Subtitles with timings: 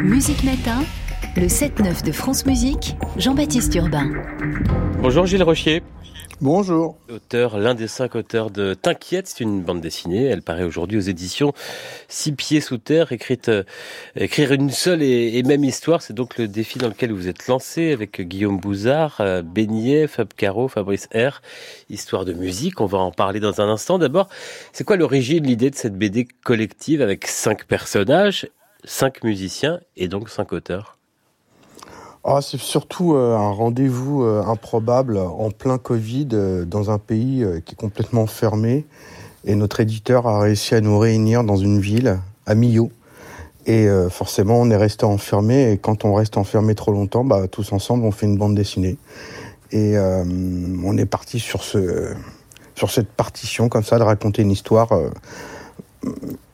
[0.00, 0.84] Musique Matin,
[1.36, 4.12] le 7-9 de France Musique, Jean-Baptiste Urbain.
[5.02, 5.82] Bonjour Gilles Rochier.
[6.40, 6.96] Bonjour.
[7.12, 10.26] Auteur, l'un des cinq auteurs de T'inquiète, c'est une bande dessinée.
[10.26, 11.52] Elle paraît aujourd'hui aux éditions
[12.06, 13.64] Six pieds sous terre, écrite, euh,
[14.14, 16.02] écrire une seule et, même histoire.
[16.02, 20.28] C'est donc le défi dans lequel vous êtes lancé avec Guillaume Bouzard, euh, Beignet, Fab
[20.36, 21.40] Caro, Fabrice R.
[21.90, 22.80] Histoire de musique.
[22.80, 23.98] On va en parler dans un instant.
[23.98, 24.28] D'abord,
[24.72, 28.46] c'est quoi l'origine, l'idée de cette BD collective avec cinq personnages,
[28.84, 30.98] cinq musiciens et donc cinq auteurs?
[32.24, 37.46] Ah, c'est surtout euh, un rendez-vous euh, improbable en plein Covid euh, dans un pays
[37.64, 38.86] qui est complètement fermé.
[39.44, 42.90] Et notre éditeur a réussi à nous réunir dans une ville, à Millau.
[43.66, 45.72] Et forcément, on est resté enfermé.
[45.72, 48.98] Et quand on reste enfermé trop longtemps, bah, tous ensemble, on fait une bande dessinée.
[49.70, 52.12] Et on est parti sur, ce,
[52.74, 54.90] sur cette partition, comme ça, de raconter une histoire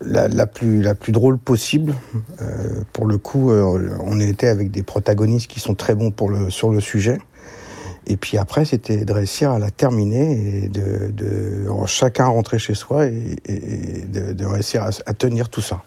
[0.00, 1.94] la, plus, la plus drôle possible.
[2.40, 6.30] Euh, pour le coup, euh, on était avec des protagonistes qui sont très bons pour
[6.30, 7.18] le, sur le sujet.
[8.06, 13.06] Et puis après, c'était de réussir à la terminer et de, chacun rentrer chez soi
[13.06, 13.36] et,
[14.06, 15.82] de, réussir à, tenir tout ça.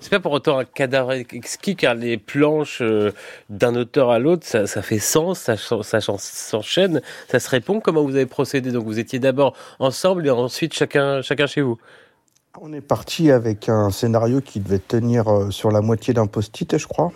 [0.00, 3.12] C'est pas pour autant un cadavre exquis, car les planches euh,
[3.50, 7.80] d'un auteur à l'autre, ça, ça, fait sens, ça, ça s'enchaîne, ça se répond.
[7.80, 8.72] Comment vous avez procédé?
[8.72, 11.78] Donc vous étiez d'abord ensemble et ensuite chacun, chacun chez vous
[12.58, 16.76] on est parti avec un scénario qui devait tenir euh, sur la moitié d'un post-it,
[16.76, 17.12] je crois.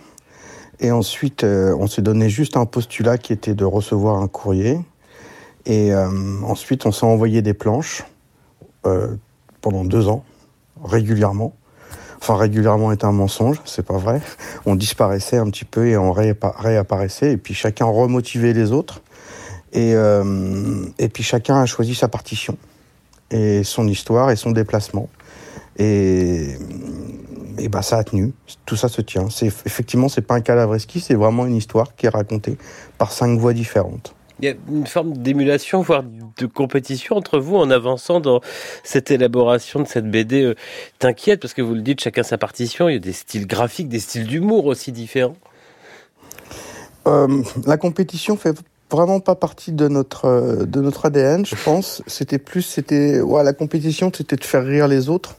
[0.79, 4.79] Et ensuite, euh, on s'est donné juste un postulat qui était de recevoir un courrier.
[5.65, 6.09] Et euh,
[6.43, 8.03] ensuite, on s'est envoyé des planches
[9.61, 10.23] pendant deux ans,
[10.83, 11.55] régulièrement.
[12.21, 14.21] Enfin, régulièrement est un mensonge, c'est pas vrai.
[14.67, 17.31] On disparaissait un petit peu et on réapparaissait.
[17.31, 19.01] Et puis chacun remotivait les autres.
[19.73, 19.93] Et,
[20.99, 22.59] et puis chacun a choisi sa partition
[23.31, 25.09] et son histoire et son déplacement.
[25.77, 26.55] Et,
[27.57, 28.33] et bah, ça a tenu.
[28.65, 29.29] Tout ça se tient.
[29.29, 32.57] C'est, effectivement, c'est pas un cadavreski, c'est vraiment une histoire qui est racontée
[32.97, 34.15] par cinq voix différentes.
[34.41, 38.41] Il y a une forme d'émulation, voire de compétition entre vous en avançant dans
[38.83, 40.43] cette élaboration de cette BD.
[40.43, 40.55] Euh,
[40.99, 43.87] t'inquiète, parce que vous le dites, chacun sa partition, il y a des styles graphiques,
[43.87, 45.37] des styles d'humour aussi différents.
[47.07, 48.61] Euh, la compétition fait
[48.95, 52.01] vraiment pas partie de notre euh, de notre ADN, je pense.
[52.07, 55.35] C'était plus, c'était ouais, la compétition, c'était de faire rire les autres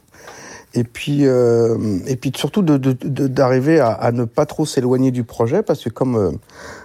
[0.76, 5.24] et puis euh, et puis surtout d'arriver de, à, à, ne pas trop s'éloigner du
[5.24, 6.30] projet parce que comme euh,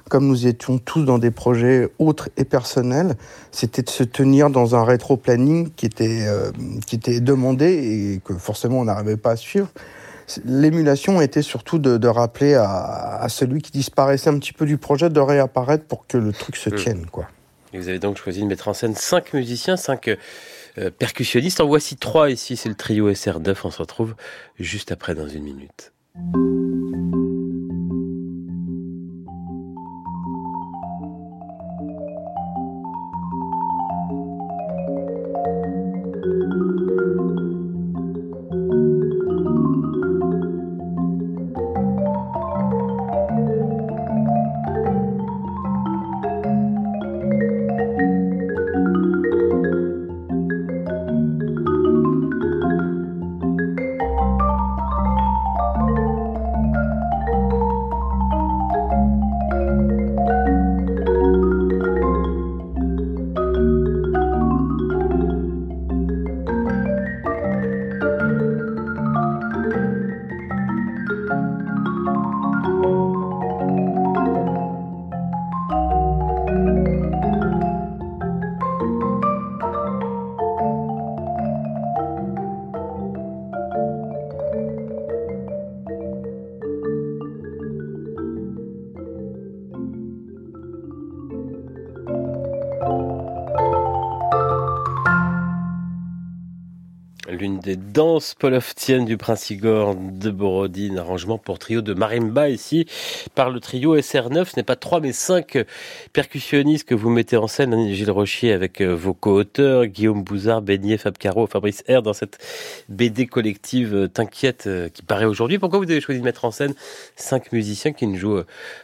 [0.10, 3.16] comme nous étions tous dans des projets autres et personnels,
[3.52, 6.52] c'était de se tenir dans un rétro-planning qui était euh,
[6.88, 7.66] qui était demandé
[8.16, 9.68] et que forcément on n'arrivait pas à suivre.
[10.46, 14.78] L'émulation était surtout de, de rappeler à, à, celui qui disparaissait un petit peu du
[14.78, 16.76] projet de réapparaître pour que le truc se mmh.
[16.76, 17.28] tienne quoi.
[17.74, 20.10] Et vous avez donc choisi de mettre en scène cinq musiciens, cinq
[20.78, 21.62] euh, percussionniste.
[21.62, 23.56] En voici trois ici, c'est le trio SR9.
[23.64, 24.16] On se retrouve
[24.60, 25.94] juste après dans une minute.
[97.62, 102.88] Des danses poloftiennes du Prince Igor de Borodine, arrangement pour trio de marimba ici
[103.36, 104.46] par le trio SR9.
[104.46, 105.58] Ce n'est pas trois mais cinq
[106.12, 110.62] percussionnistes que vous mettez en scène, hein, Gilles Rochier avec euh, vos co-auteurs, Guillaume Bouzard,
[110.62, 112.40] Beignet, Fab Caro, Fabrice R dans cette
[112.90, 115.60] BD collective euh, T'inquiète euh, qui paraît aujourd'hui.
[115.60, 116.74] Pourquoi vous avez choisi de mettre en scène
[117.16, 118.42] cinq musiciens qui ne jouent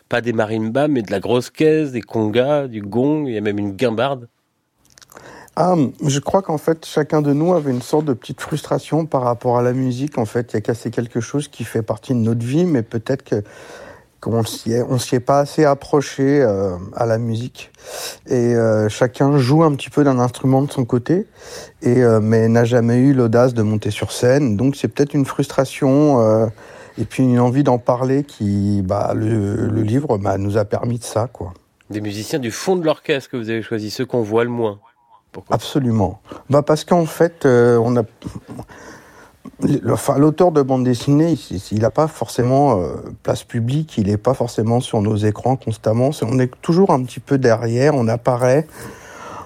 [0.08, 3.42] pas des marimbas mais de la grosse caisse, des congas, du gong, il y a
[3.42, 4.28] même une guimbarde?
[5.60, 5.76] Ah,
[6.06, 9.58] je crois qu'en fait, chacun de nous avait une sorte de petite frustration par rapport
[9.58, 10.20] à la musique.
[10.20, 12.84] En fait, il y a cassé quelque chose qui fait partie de notre vie, mais
[12.84, 13.44] peut-être que
[14.20, 17.72] qu'on s'y est, on s'y est pas assez approché euh, à la musique.
[18.28, 21.26] Et euh, chacun joue un petit peu d'un instrument de son côté,
[21.82, 24.58] et euh, mais n'a jamais eu l'audace de monter sur scène.
[24.58, 26.52] Donc c'est peut-être une frustration
[27.00, 31.04] et puis une envie d'en parler qui, bah, le, livre bah, nous a permis de
[31.04, 31.56] ça, quoi.
[31.90, 34.80] Des musiciens du fond de l'orchestre que vous avez choisi, ceux qu'on voit le moins.
[35.50, 36.20] Absolument.
[36.50, 38.04] Bah parce qu'en fait, euh, on a,
[39.62, 41.36] l'auteur de bande dessinée,
[41.72, 46.12] il n'a pas forcément euh, place publique, il n'est pas forcément sur nos écrans constamment.
[46.22, 48.68] on est toujours un petit peu derrière, on apparaît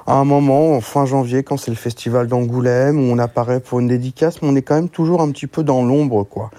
[0.07, 3.79] à un moment, en fin janvier, quand c'est le festival d'Angoulême, où on apparaît pour
[3.79, 6.49] une dédicace, mais on est quand même toujours un petit peu dans l'ombre, quoi.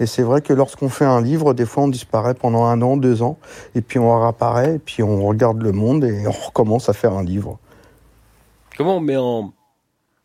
[0.00, 2.96] Et c'est vrai que lorsqu'on fait un livre, des fois on disparaît pendant un an,
[2.96, 3.38] deux ans,
[3.74, 7.12] et puis on réapparaît, et puis on regarde le monde et on recommence à faire
[7.12, 7.58] un livre.
[8.76, 9.52] Comment on met en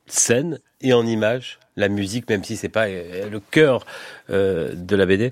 [0.06, 3.86] scène et en image la musique, même si c'est pas euh, le cœur
[4.30, 5.32] euh, de la BD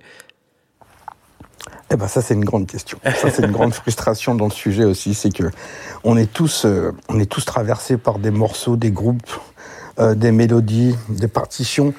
[1.91, 2.99] eh ben ça c'est une grande question.
[3.03, 5.45] Ça c'est une grande frustration dans le sujet aussi, c'est que
[6.03, 9.39] on est tous euh, on est tous traversés par des morceaux, des groupes,
[9.97, 11.93] des mélodies, des partitions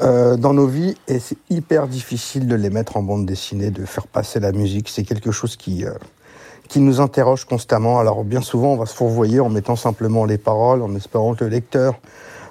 [0.00, 3.84] euh, dans nos vies et c'est hyper difficile de les mettre en bande dessinée, de
[3.84, 4.88] faire passer la musique.
[4.88, 5.92] C'est quelque chose qui, euh,
[6.68, 7.98] qui nous interroge constamment.
[7.98, 11.44] Alors bien souvent, on va se fourvoyer en mettant simplement les paroles, en espérant que
[11.44, 11.94] le lecteur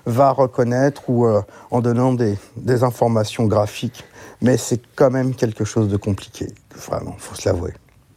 [0.05, 4.03] va reconnaître ou euh, en donnant des, des informations graphiques.
[4.41, 7.73] Mais c'est quand même quelque chose de compliqué, vraiment, faut se l'avouer.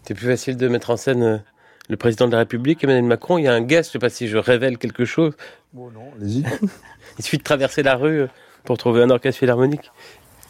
[0.06, 1.42] C'est plus facile de mettre en scène
[1.88, 3.38] le président de la République, Emmanuel Macron.
[3.38, 5.34] Il y a un guest, je ne sais pas si je révèle quelque chose.
[5.72, 6.44] Bon, non, allez-y.
[7.18, 8.26] Il suffit de traverser la rue
[8.64, 9.90] pour trouver un orchestre philharmonique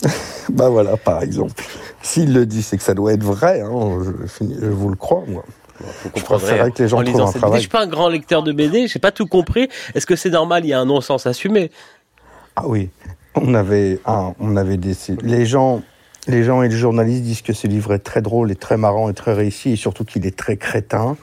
[0.51, 1.63] Bah voilà, par exemple.
[2.03, 3.61] S'il le dit, c'est que ça doit être vrai.
[3.63, 3.99] Hein,
[4.41, 5.45] je, vous le crois, moi.
[5.81, 7.55] Vous comprendrez que les gens en cette BD.
[7.55, 9.69] Je suis pas un grand lecteur de BD, j'ai pas tout compris.
[9.95, 11.71] Est-ce que c'est normal Il y a un non-sens assumé?
[12.57, 12.91] Ah oui,
[13.35, 15.83] on avait, on avait des, les gens,
[16.29, 19.11] les gens et les journalistes disent que ce livre est très drôle et très marrant
[19.11, 21.17] et très réussi et surtout qu'il est très crétin.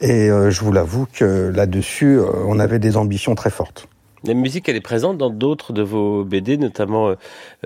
[0.00, 3.88] Et euh, je vous l'avoue que là-dessus, euh, on avait des ambitions très fortes.
[4.26, 7.14] La musique, elle est présente dans d'autres de vos BD, notamment euh,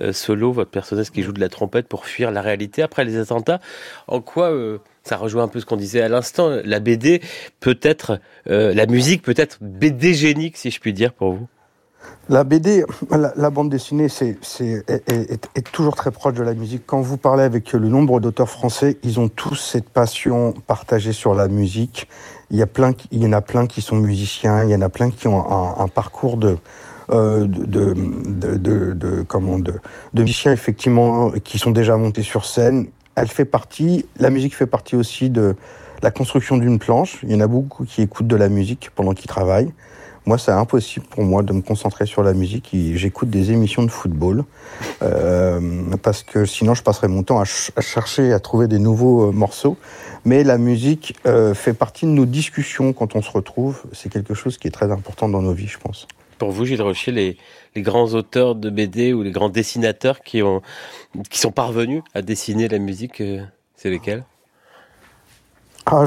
[0.01, 3.17] euh, Solo, votre personnage qui joue de la trompette pour fuir la réalité après les
[3.17, 3.61] attentats.
[4.09, 7.23] En quoi euh, ça rejoint un peu ce qu'on disait à l'instant La BD
[7.61, 11.49] peut être, la musique peut être BD génique, si je puis dire, pour vous?
[12.29, 16.83] La BD, la, bande dessinée, c'est, est, toujours très proche de la musique.
[16.87, 21.35] Quand vous parlez avec le nombre d'auteurs français, ils ont tous cette passion partagée sur
[21.35, 22.09] la musique.
[22.51, 24.81] Il y, a plein, il y en a plein qui sont musiciens, il y en
[24.81, 26.57] a plein qui ont un, parcours de,
[27.11, 29.75] euh, de, de, de, de, comment, de,
[30.15, 32.89] de musiciens, effectivement, qui sont déjà montés sur scène.
[33.15, 35.55] Elle fait partie, la musique fait partie aussi de
[36.03, 37.21] la construction d'une planche.
[37.23, 39.73] Il y en a beaucoup qui écoutent de la musique pendant qu'ils travaillent.
[40.27, 42.71] Moi, c'est impossible pour moi de me concentrer sur la musique.
[42.73, 44.45] J'écoute des émissions de football
[45.03, 45.61] euh,
[46.03, 49.77] parce que sinon, je passerais mon temps à, chercher, à trouver des nouveaux euh, morceaux.
[50.25, 53.83] Mais la musique euh, fait partie de nos discussions quand on se retrouve.
[53.93, 56.07] C'est quelque chose qui est très important dans nos vies, je pense.
[56.39, 57.37] Pour vous, Gilles Rocher, les,
[57.75, 60.63] les grands auteurs de BD ou les grands dessinateurs qui, ont,
[61.29, 63.23] qui sont parvenus à dessiner la musique,
[63.77, 64.25] c'est lesquels?
[65.87, 66.05] Ah,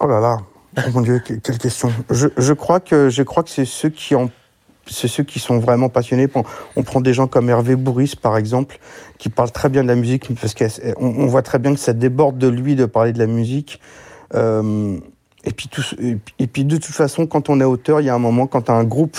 [0.00, 0.38] Oh là là,
[0.78, 1.90] Oh mon Dieu, quelle question.
[2.10, 4.30] Je, je crois que je crois que c'est ceux qui ont
[4.88, 6.28] c'est ceux qui sont vraiment passionnés.
[6.76, 8.78] On prend des gens comme Hervé Bourris, par exemple,
[9.18, 10.66] qui parle très bien de la musique, parce qu'on
[10.98, 13.80] on voit très bien que ça déborde de lui de parler de la musique.
[14.34, 14.98] Euh,
[15.44, 15.82] et, puis tout,
[16.38, 18.70] et puis de toute façon, quand on est auteur, il y a un moment, quand
[18.70, 19.18] un groupe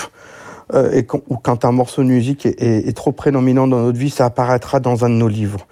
[0.74, 3.80] euh, et quand, ou quand un morceau de musique est, est, est, trop prédominant dans
[3.80, 5.66] notre vie, ça apparaîtra dans un de nos livres.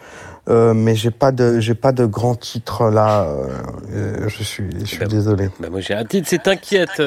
[0.48, 3.24] Euh, mais j'ai pas de j'ai pas de grand titre là.
[3.24, 3.48] Euh,
[3.92, 5.48] euh, je suis je suis bah, désolé.
[5.58, 7.02] Bah moi j'ai un titre, c'est Inquiète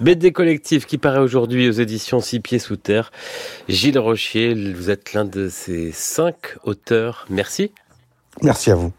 [0.00, 3.12] BD collectif qui paraît aujourd'hui aux éditions Six Pieds sous terre.
[3.68, 7.26] Gilles Rochier, vous êtes l'un de ces cinq auteurs.
[7.30, 7.72] Merci.
[8.42, 8.92] Merci à vous.